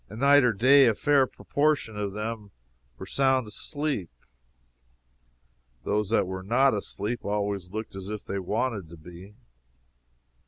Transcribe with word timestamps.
And 0.09 0.21
night 0.21 0.43
or 0.43 0.51
day 0.51 0.87
a 0.87 0.95
fair 0.95 1.27
proportion 1.27 1.95
of 1.95 2.13
them 2.13 2.49
were 2.97 3.05
sound 3.05 3.47
asleep. 3.47 4.09
Those 5.83 6.09
that 6.09 6.25
were 6.25 6.41
not 6.41 6.73
asleep 6.73 7.23
always 7.23 7.69
looked 7.69 7.95
as 7.95 8.09
if 8.09 8.25
they 8.25 8.39
wanted 8.39 8.89
to 8.89 8.97
be. 8.97 9.35